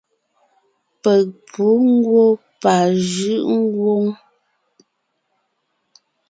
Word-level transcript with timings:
Peg 1.01 1.27
pǔ 1.51 1.65
ngwɔ́ 1.91 2.27
pajʉʼ 2.61 3.45
ngwóŋ. 3.61 4.05